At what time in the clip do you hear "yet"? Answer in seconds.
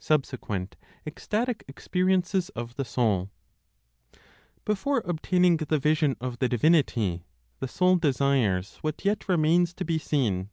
9.04-9.28